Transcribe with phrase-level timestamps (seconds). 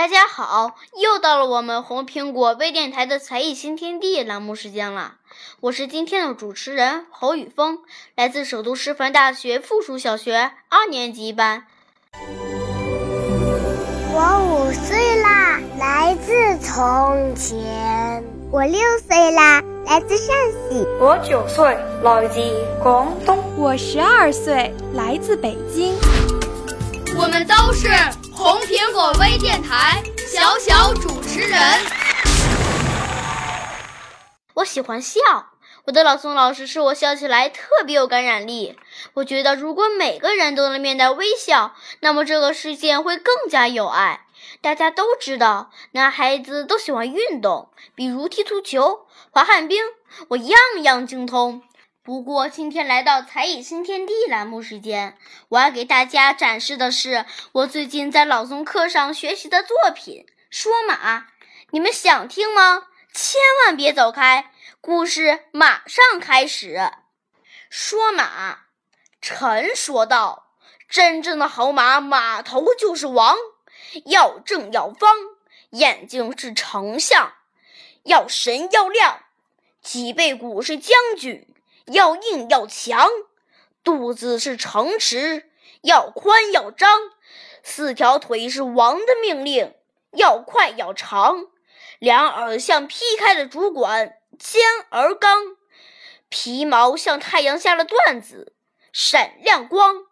[0.00, 5.16] 大家好，又到了我们红苹果微电台的才艺新天地栏目时间了。
[5.60, 7.80] 我是今天的主持人侯宇峰，
[8.16, 11.66] 来自首都师范大学附属小学二年级班。
[14.14, 18.24] 我五岁啦，来自从前。
[18.50, 20.86] 我六岁啦，来自陕西。
[20.98, 22.40] 我九岁，来自
[22.82, 23.36] 广东。
[23.58, 25.94] 我十二岁，来自北京。
[27.18, 27.88] 我们都是
[28.32, 31.60] 红苹果微电台小小主持人。
[34.54, 35.18] 我喜欢笑，
[35.86, 38.78] 我的朗诵老师说我笑起来特别有感染力。
[39.14, 44.20] 我觉得如果每个人都能面带微笑，那么这个世界会更加有爱。
[44.60, 49.82] 大家都知道，男孩子都喜欢运动，比如踢足球、滑旱冰，
[50.28, 51.64] 我样样精通。
[52.02, 55.18] 不过今天来到才艺新天地栏目时间，
[55.50, 61.18] 我要给大家展示的是我最近在朗诵课上学习的作品《说马》，
[61.72, 62.86] 你们想听吗？
[63.12, 66.90] 千万别走开，故事马上开始。
[67.68, 68.60] 说马，
[69.20, 70.54] 臣说道
[70.88, 73.36] ：“真正的好马，马头就是王，
[74.06, 75.14] 要正要方，
[75.70, 77.34] 眼睛是丞相，
[78.04, 79.24] 要神要亮，
[79.82, 81.46] 脊背骨是将军，
[81.92, 83.08] 要硬要强，
[83.84, 85.50] 肚子是城池，
[85.82, 87.00] 要宽要张，
[87.62, 89.74] 四条腿是王的命令，
[90.12, 91.46] 要快要长。”
[91.98, 95.56] 两耳像劈开的竹管，尖而刚；
[96.30, 98.54] 皮毛像太阳下的缎子，
[98.90, 100.06] 闪亮光。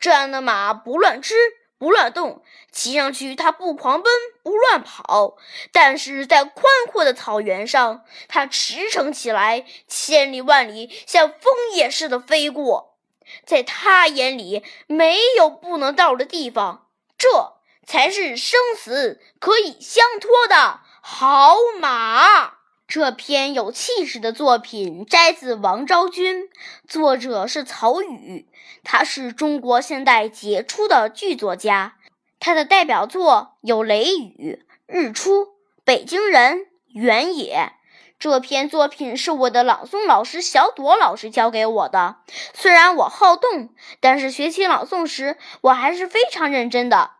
[0.00, 1.34] 这样的马不乱吃，
[1.78, 2.42] 不乱动，
[2.72, 5.36] 骑上去它不狂奔，不乱跑，
[5.72, 12.96] 但是在宽阔的草原上，它驰骋起来，千里万里像风也似的飞过。
[13.44, 16.86] 在他眼里，没有不能到的地方，
[17.18, 17.54] 这
[17.84, 20.80] 才是生死可以相托的。
[21.02, 22.55] 好马，
[22.88, 26.44] 这篇有气势的作品摘自《王昭君》，
[26.86, 28.46] 作者是曹禺，
[28.84, 31.96] 他是中国现代杰出的剧作家。
[32.38, 34.64] 他的代表作有《雷雨》
[34.98, 35.40] 《日出》
[35.84, 36.58] 《北京人》
[36.92, 37.72] 《原野》。
[38.20, 42.18] 这篇作品是我的朗诵老师小朵老师教给我的。
[42.54, 47.15] 虽然我好动，但是学习朗诵时，我还是非常认真的。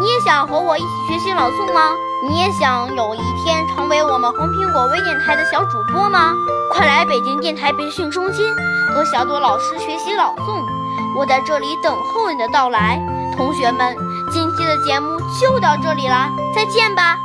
[0.00, 1.94] 你也想和我一起学习朗诵吗？
[2.26, 6.32] 你也想有一天成为我们红苹果微电台的小主播吗？
[6.72, 8.46] 快来北京电台培训中心
[8.94, 10.64] 和小朵老师学习朗诵，
[11.14, 12.98] 我在这里等候你的到来。
[13.36, 13.94] 同学们，
[14.32, 15.06] 今天的节目
[15.38, 17.18] 就到这里了，再见吧。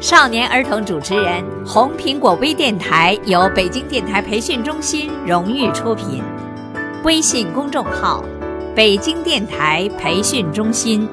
[0.00, 6.22] 少年儿童主持人，红苹果微电台由北京电台培训中心荣誉出品，
[7.02, 8.22] 微信公众号。
[8.76, 11.08] 北京电台培训中心。